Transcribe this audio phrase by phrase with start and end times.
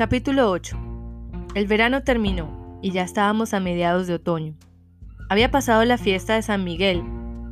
[0.00, 0.78] Capítulo 8.
[1.54, 4.54] El verano terminó y ya estábamos a mediados de otoño.
[5.28, 7.02] Había pasado la fiesta de San Miguel,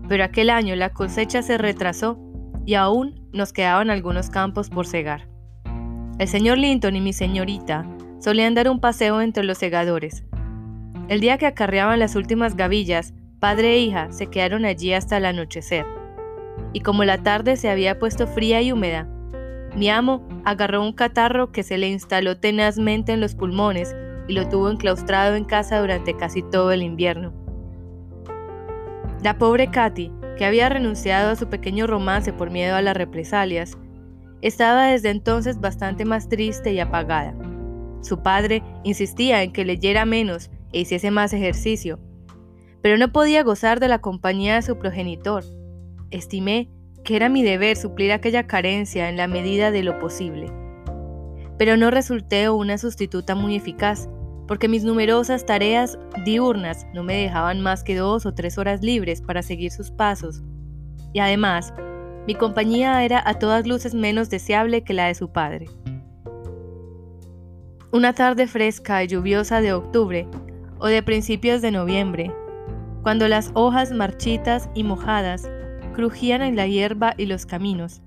[0.09, 2.19] pero aquel año la cosecha se retrasó
[2.65, 5.29] y aún nos quedaban algunos campos por cegar.
[6.19, 7.85] El señor Linton y mi señorita
[8.19, 10.25] solían dar un paseo entre los segadores.
[11.09, 15.27] El día que acarreaban las últimas gavillas, padre e hija se quedaron allí hasta el
[15.27, 15.85] anochecer.
[16.73, 19.07] Y como la tarde se había puesto fría y húmeda,
[19.79, 23.95] mi amo agarró un catarro que se le instaló tenazmente en los pulmones
[24.27, 27.33] y lo tuvo enclaustrado en casa durante casi todo el invierno.
[29.23, 33.79] La pobre Katy, que había renunciado a su pequeño romance por miedo a las represalias,
[34.43, 37.35] estaba desde entonces bastante más triste y apagada.
[38.01, 41.99] Su padre insistía en que leyera menos e hiciese más ejercicio,
[42.83, 45.45] pero no podía gozar de la compañía de su progenitor.
[46.11, 46.69] Estimé
[47.09, 50.53] que era mi deber suplir aquella carencia en la medida de lo posible.
[51.57, 54.11] Pero no resulté una sustituta muy eficaz,
[54.47, 59.23] porque mis numerosas tareas diurnas no me dejaban más que dos o tres horas libres
[59.23, 60.43] para seguir sus pasos.
[61.15, 61.73] Y además,
[62.27, 65.65] mi compañía era a todas luces menos deseable que la de su padre.
[67.91, 70.29] Una tarde fresca y lluviosa de octubre
[70.79, 72.31] o de principios de noviembre,
[73.03, 75.49] cuando las hojas marchitas y mojadas
[75.99, 78.03] crujían en la hierba y los caminos,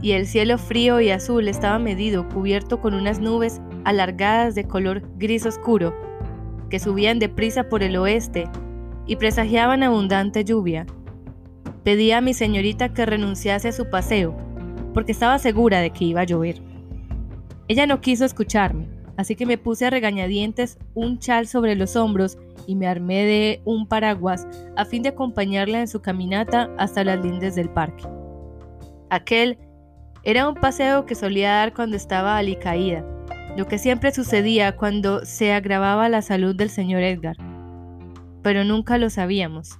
[0.00, 5.02] y el cielo frío y azul estaba medido, cubierto con unas nubes alargadas de color
[5.18, 5.94] gris oscuro,
[6.70, 8.48] que subían deprisa por el oeste
[9.06, 10.86] y presagiaban abundante lluvia.
[11.82, 14.34] Pedí a mi señorita que renunciase a su paseo,
[14.94, 16.62] porque estaba segura de que iba a llover.
[17.68, 18.88] Ella no quiso escucharme,
[19.18, 23.62] así que me puse a regañadientes un chal sobre los hombros y me armé de
[23.64, 28.04] un paraguas a fin de acompañarla en su caminata hasta las lindes del parque.
[29.10, 29.58] Aquel
[30.22, 33.04] era un paseo que solía dar cuando estaba alicaída,
[33.56, 37.36] lo que siempre sucedía cuando se agravaba la salud del señor Edgar.
[38.42, 39.78] Pero nunca lo sabíamos,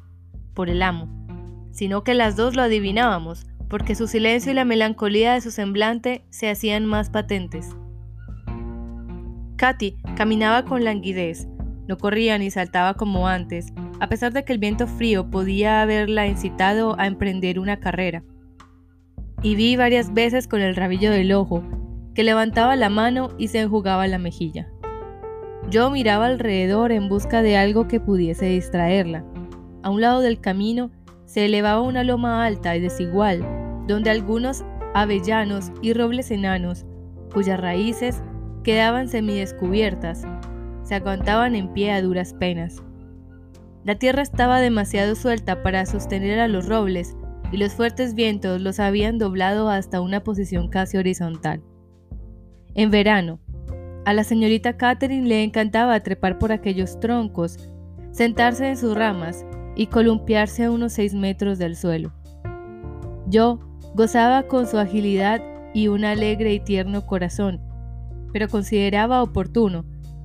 [0.55, 1.09] por el amo,
[1.73, 6.25] sino que las dos lo adivinábamos, porque su silencio y la melancolía de su semblante
[6.31, 7.75] se hacían más patentes.
[9.56, 11.49] Katy caminaba con languidez,
[11.89, 16.27] no corría ni saltaba como antes, a pesar de que el viento frío podía haberla
[16.27, 18.22] incitado a emprender una carrera.
[19.43, 21.62] Y vi varias veces con el rabillo del ojo
[22.15, 24.69] que levantaba la mano y se enjugaba la mejilla.
[25.71, 29.25] Yo miraba alrededor en busca de algo que pudiese distraerla.
[29.83, 30.91] A un lado del camino
[31.25, 33.44] se elevaba una loma alta y desigual,
[33.87, 36.87] donde algunos avellanos y robles enanos,
[37.33, 38.23] cuyas raíces
[38.62, 40.25] quedaban semidescubiertas,
[40.84, 42.83] se aguantaban en pie a duras penas.
[43.84, 47.17] La tierra estaba demasiado suelta para sostener a los robles
[47.53, 51.62] y los fuertes vientos los habían doblado hasta una posición casi horizontal.
[52.75, 53.41] En verano,
[54.05, 57.59] a la señorita Catherine le encantaba trepar por aquellos troncos,
[58.11, 59.44] sentarse en sus ramas
[59.77, 62.12] y columpiarse a unos seis metros del suelo.
[63.27, 63.61] Yo
[63.94, 65.43] gozaba con su agilidad
[65.73, 67.61] y un alegre y tierno corazón,
[68.33, 69.84] pero consideraba oportuno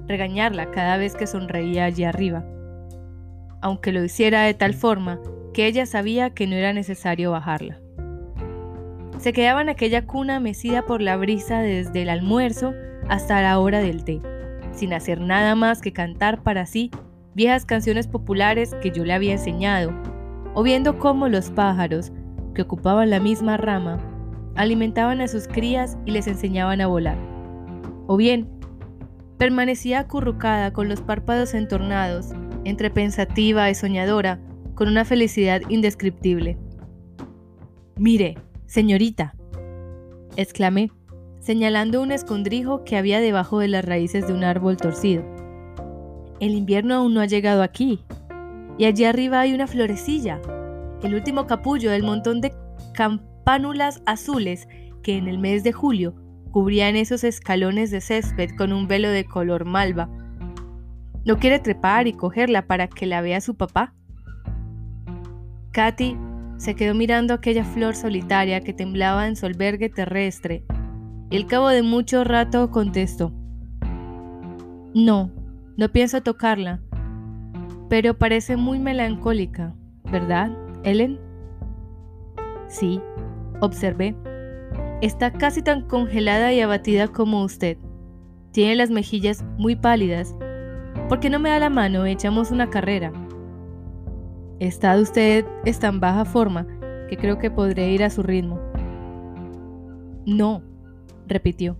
[0.09, 2.43] regañarla cada vez que sonreía allí arriba,
[3.61, 5.21] aunque lo hiciera de tal forma
[5.53, 7.79] que ella sabía que no era necesario bajarla.
[9.19, 12.73] Se quedaba en aquella cuna mecida por la brisa desde el almuerzo
[13.07, 14.19] hasta la hora del té,
[14.71, 16.89] sin hacer nada más que cantar para sí
[17.35, 19.93] viejas canciones populares que yo le había enseñado,
[20.55, 22.11] o viendo cómo los pájaros,
[22.55, 23.99] que ocupaban la misma rama,
[24.55, 27.17] alimentaban a sus crías y les enseñaban a volar.
[28.07, 28.58] O bien,
[29.39, 32.31] Permanecía acurrucada con los párpados entornados,
[32.65, 34.41] entre pensativa y soñadora,
[34.75, 36.57] con una felicidad indescriptible.
[37.95, 39.33] Mire, señorita,
[40.35, 40.91] exclamé,
[41.39, 45.23] señalando un escondrijo que había debajo de las raíces de un árbol torcido.
[46.41, 48.03] El invierno aún no ha llegado aquí,
[48.77, 50.41] y allí arriba hay una florecilla,
[51.01, 52.53] el último capullo del montón de
[52.93, 54.67] campánulas azules
[55.01, 56.13] que en el mes de julio
[56.51, 60.09] cubrían esos escalones de césped con un velo de color malva.
[61.25, 63.93] ¿No quiere trepar y cogerla para que la vea su papá?
[65.71, 66.17] Katy
[66.57, 70.65] se quedó mirando aquella flor solitaria que temblaba en su albergue terrestre
[71.29, 73.31] y al cabo de mucho rato contestó,
[74.93, 75.31] No,
[75.77, 76.81] no pienso tocarla,
[77.89, 79.73] pero parece muy melancólica,
[80.11, 80.51] ¿verdad,
[80.83, 81.19] Ellen?
[82.67, 82.99] Sí,
[83.61, 84.15] observé.
[85.01, 87.77] Está casi tan congelada y abatida como usted.
[88.51, 90.35] Tiene las mejillas muy pálidas.
[91.07, 93.13] ¿Por qué no me da la mano echamos una carrera?
[94.59, 96.67] Está usted en tan baja forma
[97.07, 98.59] que creo que podré ir a su ritmo.
[100.25, 100.61] No,
[101.27, 101.77] repitió.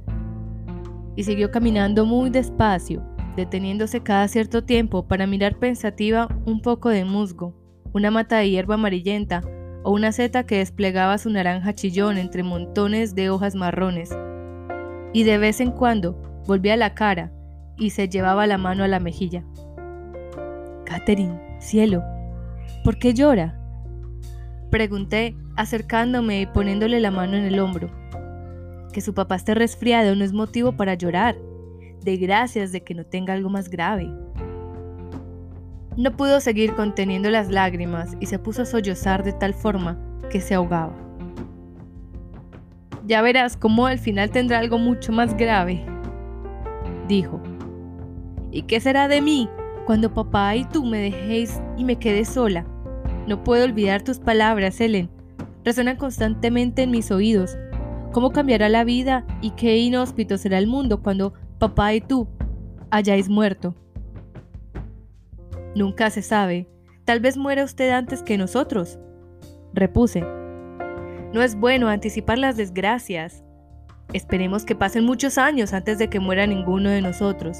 [1.18, 3.04] y siguió caminando muy despacio,
[3.36, 7.54] deteniéndose cada cierto tiempo para mirar pensativa un poco de musgo,
[7.92, 9.42] una mata de hierba amarillenta
[9.84, 14.10] o una seta que desplegaba su naranja chillón entre montones de hojas marrones.
[15.14, 17.32] Y de vez en cuando volvía la cara
[17.78, 19.44] y se llevaba la mano a la mejilla.
[20.86, 22.04] Catherine, cielo,
[22.84, 23.60] ¿por qué llora?
[24.70, 27.90] Pregunté, acercándome y poniéndole la mano en el hombro.
[28.94, 31.36] Que su papá esté resfriado no es motivo para llorar.
[32.04, 34.10] De gracias de que no tenga algo más grave.
[36.00, 40.00] No pudo seguir conteniendo las lágrimas y se puso a sollozar de tal forma
[40.30, 40.94] que se ahogaba.
[43.06, 45.84] Ya verás cómo al final tendrá algo mucho más grave,
[47.10, 47.42] dijo.
[48.50, 49.50] ¿Y qué será de mí
[49.86, 52.66] cuando papá y tú me dejéis y me quede sola?
[53.28, 55.10] No puedo olvidar tus palabras, Helen.
[55.66, 57.58] Resuenan constantemente en mis oídos.
[58.14, 62.30] ¿Cómo cambiará la vida y qué inhóspito será el mundo cuando papá y tú
[62.90, 63.76] hayáis muerto?
[65.76, 66.68] Nunca se sabe.
[67.06, 69.00] Tal vez muera usted antes que nosotros.
[69.74, 70.22] Repuse.
[71.34, 73.44] No es bueno anticipar las desgracias.
[74.14, 77.60] Esperemos que pasen muchos años antes de que muera ninguno de nosotros.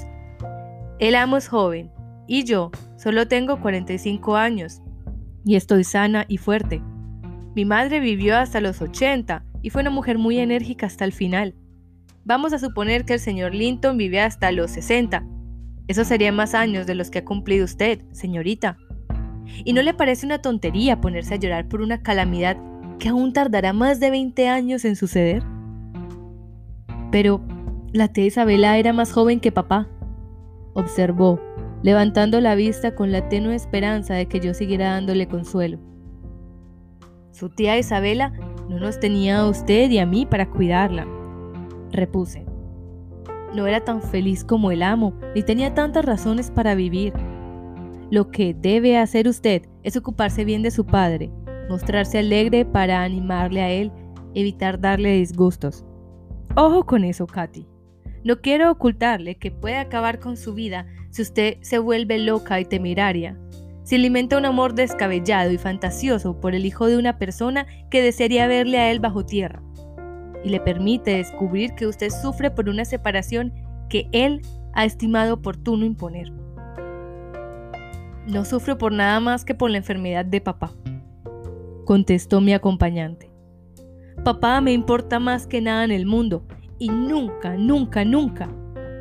[0.98, 1.90] El amo es joven
[2.26, 4.82] y yo solo tengo 45 años
[5.44, 6.82] y estoy sana y fuerte.
[7.54, 11.54] Mi madre vivió hasta los 80 y fue una mujer muy enérgica hasta el final.
[12.24, 15.24] Vamos a suponer que el señor Linton vive hasta los 60.
[15.88, 18.78] Eso sería más años de los que ha cumplido usted, señorita.
[19.64, 22.56] ¿Y no le parece una tontería ponerse a llorar por una calamidad
[22.98, 25.42] que aún tardará más de 20 años en suceder?
[27.10, 27.40] Pero
[27.92, 29.88] la tía Isabela era más joven que papá,
[30.74, 31.40] observó,
[31.82, 35.78] levantando la vista con la tenue esperanza de que yo siguiera dándole consuelo.
[37.32, 38.32] Su tía Isabela
[38.68, 41.06] no nos tenía a usted y a mí para cuidarla,
[41.90, 42.49] repuse.
[43.54, 47.12] No era tan feliz como el amo, ni tenía tantas razones para vivir.
[48.10, 51.30] Lo que debe hacer usted es ocuparse bien de su padre,
[51.68, 53.92] mostrarse alegre para animarle a él,
[54.34, 55.84] evitar darle disgustos.
[56.56, 57.66] Ojo con eso, Katy.
[58.24, 62.64] No quiero ocultarle que puede acabar con su vida si usted se vuelve loca y
[62.64, 63.38] temeraria,
[63.82, 68.46] si alimenta un amor descabellado y fantasioso por el hijo de una persona que desearía
[68.46, 69.62] verle a él bajo tierra,
[70.44, 73.52] y le permite descubrir que usted sufre por una separación
[73.88, 74.42] que él
[74.72, 76.32] ha estimado oportuno imponer.
[78.26, 80.72] No sufro por nada más que por la enfermedad de papá,
[81.84, 83.30] contestó mi acompañante.
[84.24, 86.46] Papá me importa más que nada en el mundo
[86.78, 88.48] y nunca, nunca, nunca,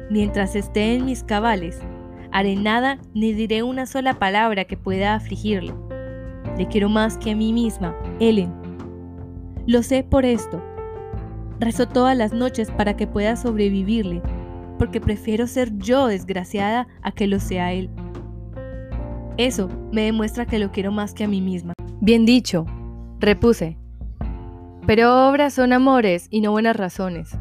[0.09, 1.79] mientras esté en mis cabales,
[2.31, 5.73] haré nada ni diré una sola palabra que pueda afligirle.
[6.57, 8.53] Le quiero más que a mí misma, Ellen.
[9.67, 10.61] Lo sé por esto.
[11.59, 14.21] Rezo todas las noches para que pueda sobrevivirle,
[14.77, 17.89] porque prefiero ser yo desgraciada a que lo sea él.
[19.37, 21.73] Eso me demuestra que lo quiero más que a mí misma.
[22.01, 22.65] Bien dicho,
[23.19, 23.77] repuse.
[24.87, 27.37] Pero obras son amores y no buenas razones.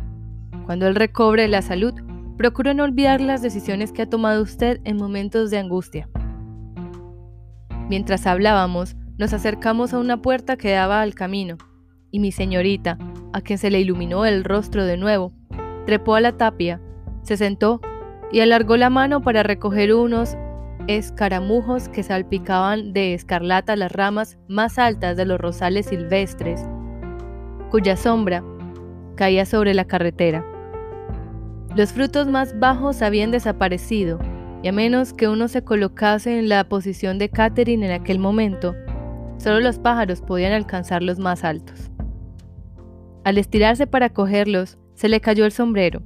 [0.67, 1.95] Cuando él recobre la salud,
[2.37, 6.09] procure no olvidar las decisiones que ha tomado usted en momentos de angustia.
[7.89, 11.57] Mientras hablábamos, nos acercamos a una puerta que daba al camino,
[12.11, 12.99] y mi señorita,
[13.33, 15.33] a quien se le iluminó el rostro de nuevo,
[15.87, 16.81] trepó a la tapia,
[17.23, 17.81] se sentó
[18.33, 20.37] y alargó la mano para recoger unos
[20.87, 26.67] escaramujos que salpicaban de escarlata las ramas más altas de los rosales silvestres,
[27.71, 28.43] cuya sombra
[29.15, 30.45] caía sobre la carretera.
[31.77, 34.19] Los frutos más bajos habían desaparecido,
[34.63, 38.75] y a menos que uno se colocase en la posición de Catherine en aquel momento,
[39.37, 41.88] solo los pájaros podían alcanzar los más altos.
[43.29, 46.01] Al estirarse para cogerlos, se le cayó el sombrero,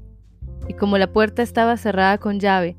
[0.67, 2.77] y como la puerta estaba cerrada con llave,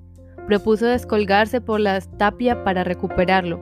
[0.47, 3.61] propuso descolgarse por la tapia para recuperarlo.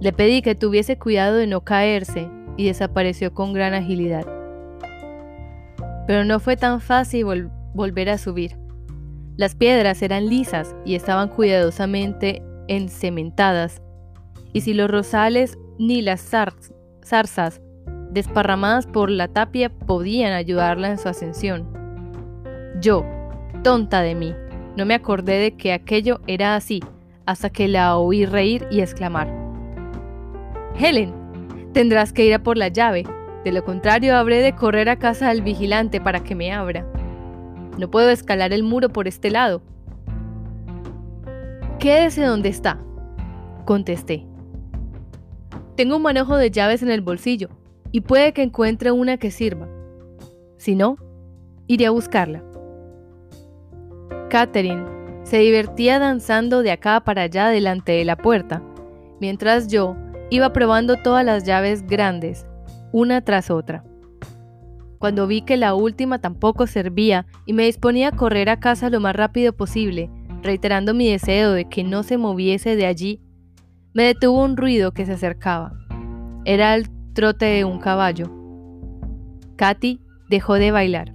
[0.00, 4.26] Le pedí que tuviese cuidado de no caerse y desapareció con gran agilidad.
[6.06, 8.56] Pero no fue tan fácil volver a subir.
[9.36, 13.82] Las piedras eran lisas y estaban cuidadosamente encementadas,
[14.54, 17.60] y si los rosales ni las zarzas
[18.12, 21.66] desparramadas por la tapia podían ayudarla en su ascensión.
[22.80, 23.04] Yo,
[23.62, 24.34] tonta de mí,
[24.76, 26.80] no me acordé de que aquello era así
[27.24, 29.28] hasta que la oí reír y exclamar.
[30.78, 31.14] Helen,
[31.72, 33.04] tendrás que ir a por la llave,
[33.44, 36.86] de lo contrario habré de correr a casa del vigilante para que me abra.
[37.78, 39.62] No puedo escalar el muro por este lado.
[41.78, 42.78] Quédese donde está,
[43.64, 44.26] contesté.
[45.76, 47.48] Tengo un manojo de llaves en el bolsillo
[47.92, 49.68] y puede que encuentre una que sirva.
[50.56, 50.96] Si no,
[51.66, 52.42] iré a buscarla.
[54.30, 54.84] Catherine
[55.24, 58.62] se divertía danzando de acá para allá delante de la puerta,
[59.20, 59.94] mientras yo
[60.30, 62.46] iba probando todas las llaves grandes,
[62.92, 63.84] una tras otra.
[64.98, 69.00] Cuando vi que la última tampoco servía y me disponía a correr a casa lo
[69.00, 70.10] más rápido posible,
[70.42, 73.20] reiterando mi deseo de que no se moviese de allí,
[73.94, 75.72] me detuvo un ruido que se acercaba.
[76.44, 78.30] Era el trote de un caballo.
[79.56, 81.12] Katy dejó de bailar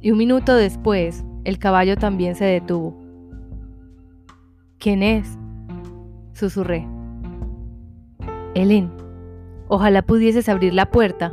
[0.00, 2.96] y un minuto después el caballo también se detuvo.
[4.78, 5.38] ¿Quién es?
[6.32, 6.86] Susurré.
[8.54, 8.90] Ellen,
[9.68, 11.32] ojalá pudieses abrir la puerta,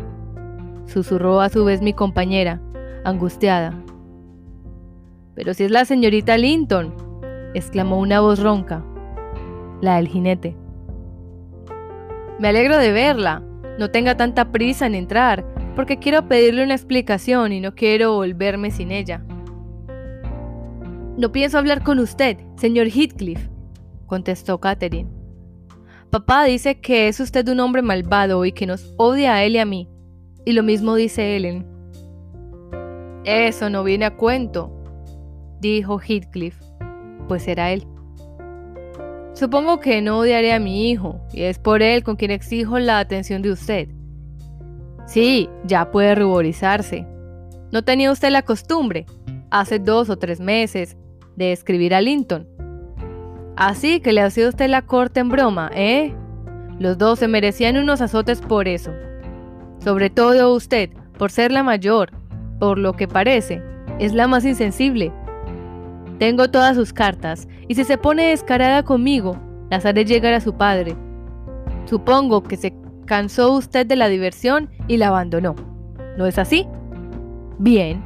[0.85, 2.61] susurró a su vez mi compañera,
[3.03, 3.73] angustiada.
[5.35, 6.93] Pero si es la señorita Linton,
[7.53, 8.83] exclamó una voz ronca,
[9.81, 10.55] la del jinete.
[12.39, 13.41] Me alegro de verla.
[13.77, 18.71] No tenga tanta prisa en entrar, porque quiero pedirle una explicación y no quiero volverme
[18.71, 19.23] sin ella.
[21.17, 23.47] No pienso hablar con usted, señor Heathcliff,
[24.05, 25.09] contestó Catherine.
[26.09, 29.59] Papá dice que es usted un hombre malvado y que nos odia a él y
[29.59, 29.89] a mí.
[30.45, 31.67] Y lo mismo dice Ellen.
[33.25, 34.71] Eso no viene a cuento,
[35.59, 36.57] dijo Heathcliff,
[37.27, 37.87] pues era él.
[39.35, 42.99] Supongo que no odiaré a mi hijo, y es por él con quien exijo la
[42.99, 43.89] atención de usted.
[45.05, 47.05] Sí, ya puede ruborizarse.
[47.71, 49.05] ¿No tenía usted la costumbre,
[49.51, 50.97] hace dos o tres meses,
[51.35, 52.47] de escribir a Linton.
[53.55, 56.13] Así que le ha sido usted la corte en broma, ¿eh?
[56.79, 58.91] Los dos se merecían unos azotes por eso.
[59.83, 62.11] Sobre todo usted, por ser la mayor,
[62.59, 63.61] por lo que parece,
[63.99, 65.11] es la más insensible.
[66.19, 69.37] Tengo todas sus cartas, y si se pone descarada conmigo,
[69.69, 70.95] las haré llegar a su padre.
[71.85, 72.73] Supongo que se
[73.05, 75.55] cansó usted de la diversión y la abandonó.
[76.17, 76.65] ¿No es así?
[77.59, 78.03] Bien,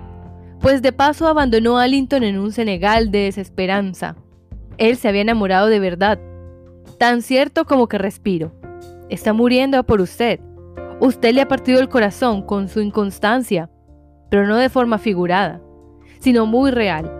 [0.59, 4.15] pues de paso abandonó a Linton en un Senegal de desesperanza.
[4.77, 6.19] Él se había enamorado de verdad,
[6.97, 8.53] tan cierto como que respiro.
[9.09, 10.39] Está muriendo por usted.
[10.99, 13.69] Usted le ha partido el corazón con su inconstancia,
[14.29, 15.61] pero no de forma figurada,
[16.19, 17.18] sino muy real.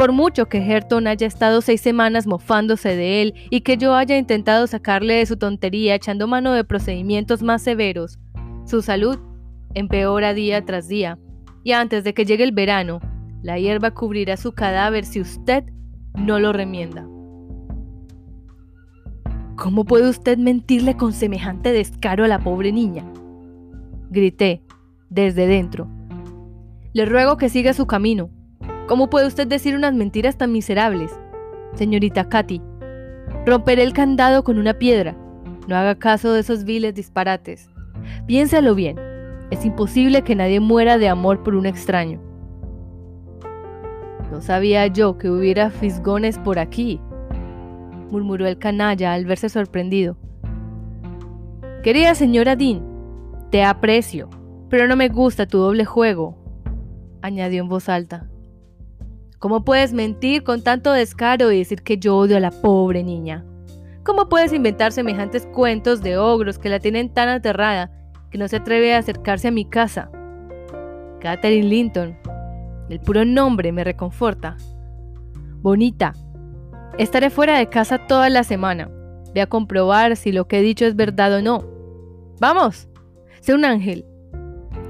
[0.00, 4.16] Por mucho que Herton haya estado seis semanas mofándose de él y que yo haya
[4.16, 8.18] intentado sacarle de su tontería echando mano de procedimientos más severos,
[8.64, 9.18] su salud
[9.74, 11.18] empeora día tras día
[11.64, 13.00] y antes de que llegue el verano,
[13.42, 15.64] la hierba cubrirá su cadáver si usted
[16.14, 17.06] no lo remienda.
[19.54, 23.04] ¿Cómo puede usted mentirle con semejante descaro a la pobre niña?
[24.08, 24.62] Grité,
[25.10, 25.88] desde dentro.
[26.94, 28.30] Le ruego que siga su camino.
[28.90, 31.12] ¿Cómo puede usted decir unas mentiras tan miserables?
[31.74, 32.60] Señorita Katy,
[33.46, 35.16] romperé el candado con una piedra.
[35.68, 37.70] No haga caso de esos viles disparates.
[38.26, 38.98] Piénsalo bien.
[39.52, 42.20] Es imposible que nadie muera de amor por un extraño.
[44.32, 47.00] No sabía yo que hubiera fisgones por aquí,
[48.10, 50.16] murmuró el canalla al verse sorprendido.
[51.84, 52.82] Querida señora Dean,
[53.52, 54.28] te aprecio,
[54.68, 56.36] pero no me gusta tu doble juego,
[57.22, 58.29] añadió en voz alta.
[59.40, 63.44] ¿Cómo puedes mentir con tanto descaro y decir que yo odio a la pobre niña?
[64.04, 67.90] ¿Cómo puedes inventar semejantes cuentos de ogros que la tienen tan aterrada
[68.30, 70.10] que no se atreve a acercarse a mi casa.
[71.20, 72.16] Catherine Linton.
[72.88, 74.56] El puro nombre me reconforta.
[75.60, 76.14] Bonita.
[76.98, 78.90] Estaré fuera de casa toda la semana.
[79.34, 81.64] Ve a comprobar si lo que he dicho es verdad o no.
[82.40, 82.88] ¡Vamos!
[83.40, 84.04] Sé un ángel.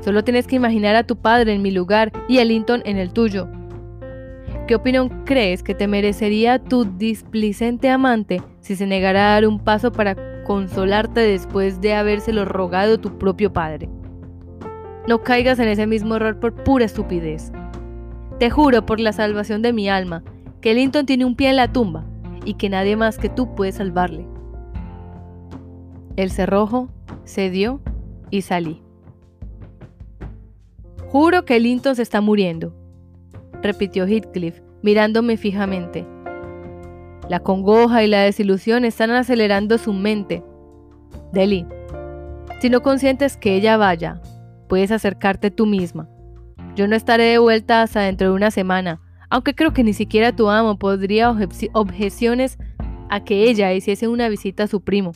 [0.00, 3.12] Solo tienes que imaginar a tu padre en mi lugar y a Linton en el
[3.12, 3.49] tuyo.
[4.70, 9.58] ¿Qué opinión crees que te merecería tu displicente amante si se negara a dar un
[9.58, 13.88] paso para consolarte después de habérselo rogado tu propio padre.
[15.08, 17.50] No caigas en ese mismo error por pura estupidez.
[18.38, 20.22] Te juro por la salvación de mi alma
[20.60, 22.04] que Linton tiene un pie en la tumba
[22.44, 24.24] y que nadie más que tú puede salvarle.
[26.14, 26.90] El cerrojo
[27.24, 27.80] cedió
[28.30, 28.84] y salí.
[31.08, 32.72] Juro que Linton se está muriendo,
[33.62, 36.06] repitió Heathcliff, mirándome fijamente.
[37.28, 40.42] La congoja y la desilusión están acelerando su mente.
[41.32, 41.66] Deli,
[42.60, 44.20] si no consientes que ella vaya,
[44.68, 46.08] puedes acercarte tú misma.
[46.74, 50.34] Yo no estaré de vuelta hasta dentro de una semana, aunque creo que ni siquiera
[50.34, 51.30] tu amo podría
[51.72, 52.58] objeciones
[53.08, 55.12] a que ella hiciese una visita a su primo.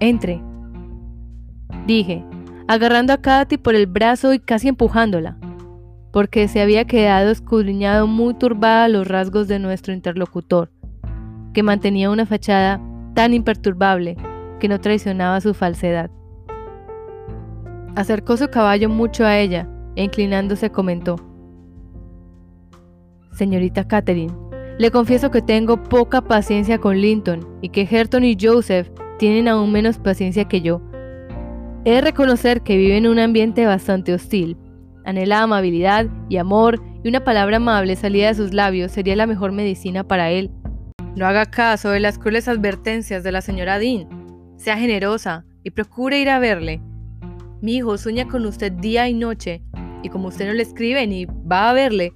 [0.00, 0.42] Entre,
[1.86, 2.22] dije,
[2.68, 5.38] agarrando a Katy por el brazo y casi empujándola
[6.16, 10.70] porque se había quedado escudriñado muy turbada los rasgos de nuestro interlocutor,
[11.52, 12.80] que mantenía una fachada
[13.12, 14.16] tan imperturbable
[14.58, 16.10] que no traicionaba su falsedad.
[17.96, 21.16] Acercó su caballo mucho a ella e inclinándose comentó,
[23.32, 24.32] Señorita Catherine,
[24.78, 29.70] le confieso que tengo poca paciencia con Linton y que Herton y Joseph tienen aún
[29.70, 30.80] menos paciencia que yo.
[31.84, 34.56] He de reconocer que vive en un ambiente bastante hostil.
[35.06, 39.52] Anhela amabilidad y amor y una palabra amable salida de sus labios sería la mejor
[39.52, 40.50] medicina para él.
[41.14, 44.08] No haga caso de las crueles advertencias de la señora Dean.
[44.56, 46.82] Sea generosa y procure ir a verle.
[47.62, 49.62] Mi hijo sueña con usted día y noche
[50.02, 52.12] y como usted no le escribe ni va a verle,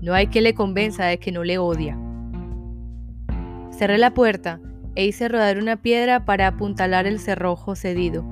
[0.00, 1.98] no hay que le convenza de que no le odia.
[3.72, 4.60] Cerré la puerta
[4.94, 8.24] e hice rodar una piedra para apuntalar el cerrojo cedido.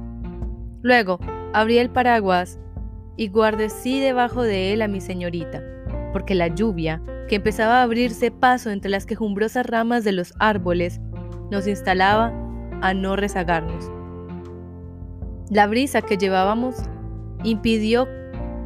[0.82, 1.18] Luego
[1.52, 2.60] abrí el paraguas
[3.16, 5.62] y guardecí debajo de él a mi señorita,
[6.12, 11.00] porque la lluvia, que empezaba a abrirse paso entre las quejumbrosas ramas de los árboles,
[11.50, 12.32] nos instalaba
[12.82, 13.90] a no rezagarnos.
[15.50, 16.76] La brisa que llevábamos
[17.44, 18.08] impidió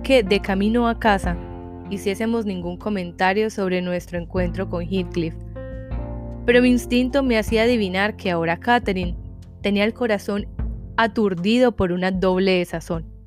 [0.02, 1.37] que de camino a casa
[1.90, 5.35] hiciésemos ningún comentario sobre nuestro encuentro con Heathcliff,
[6.47, 9.16] pero mi instinto me hacía adivinar que ahora Catherine
[9.61, 10.47] tenía el corazón
[10.97, 13.19] aturdido por una doble desazón.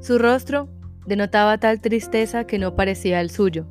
[0.00, 0.68] Su rostro
[1.06, 3.66] denotaba tal tristeza que no parecía el suyo.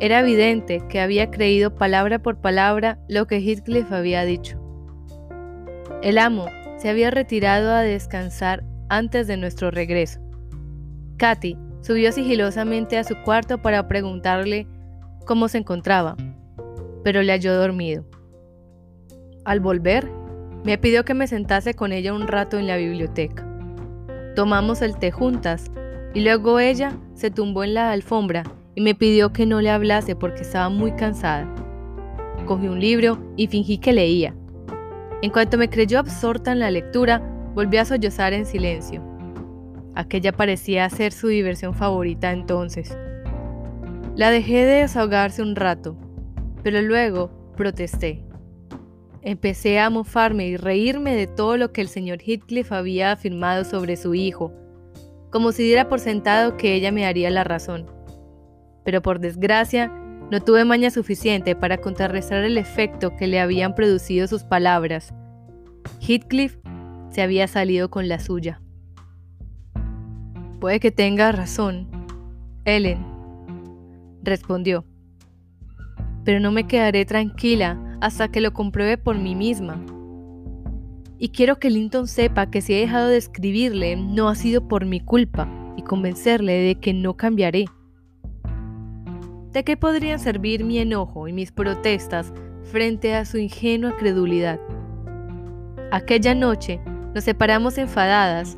[0.00, 4.60] Era evidente que había creído palabra por palabra lo que Heathcliff había dicho.
[6.02, 6.46] El amo
[6.76, 10.20] se había retirado a descansar antes de nuestro regreso.
[11.16, 14.66] Katy subió sigilosamente a su cuarto para preguntarle
[15.24, 16.16] cómo se encontraba,
[17.02, 18.04] pero le halló dormido.
[19.44, 20.10] Al volver,
[20.64, 23.53] me pidió que me sentase con ella un rato en la biblioteca.
[24.34, 25.70] Tomamos el té juntas
[26.12, 28.42] y luego ella se tumbó en la alfombra
[28.74, 31.48] y me pidió que no le hablase porque estaba muy cansada.
[32.46, 34.34] Cogí un libro y fingí que leía.
[35.22, 37.22] En cuanto me creyó absorta en la lectura,
[37.54, 39.02] volví a sollozar en silencio.
[39.94, 42.98] Aquella parecía ser su diversión favorita entonces.
[44.16, 45.96] La dejé de desahogarse un rato,
[46.62, 48.23] pero luego protesté.
[49.26, 53.96] Empecé a mofarme y reírme de todo lo que el señor Heathcliff había afirmado sobre
[53.96, 54.52] su hijo,
[55.30, 57.86] como si diera por sentado que ella me daría la razón.
[58.84, 59.90] Pero por desgracia,
[60.30, 65.14] no tuve maña suficiente para contrarrestar el efecto que le habían producido sus palabras.
[66.00, 66.58] Heathcliff
[67.10, 68.60] se había salido con la suya.
[70.60, 71.88] Puede que tenga razón,
[72.66, 73.06] Ellen,
[74.22, 74.84] respondió.
[76.24, 79.84] Pero no me quedaré tranquila hasta que lo compruebe por mí misma.
[81.18, 84.84] Y quiero que Linton sepa que si he dejado de escribirle no ha sido por
[84.84, 87.66] mi culpa y convencerle de que no cambiaré.
[89.52, 92.32] ¿De qué podrían servir mi enojo y mis protestas
[92.64, 94.58] frente a su ingenua credulidad?
[95.92, 96.80] Aquella noche
[97.14, 98.56] nos separamos enfadadas,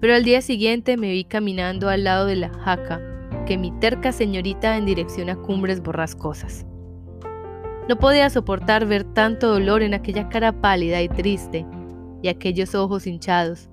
[0.00, 3.02] pero al día siguiente me vi caminando al lado de la jaca
[3.46, 6.67] que mi terca señorita en dirección a cumbres borrascosas.
[7.88, 11.64] No podía soportar ver tanto dolor en aquella cara pálida y triste
[12.22, 13.70] y aquellos ojos hinchados.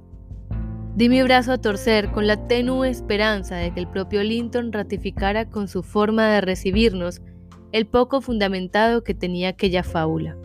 [0.95, 5.49] Di mi brazo a torcer con la tenue esperanza de que el propio Linton ratificara
[5.49, 7.21] con su forma de recibirnos
[7.73, 10.37] el poco fundamentado que tenía aquella fábula.